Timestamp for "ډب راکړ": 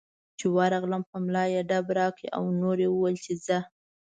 1.69-2.23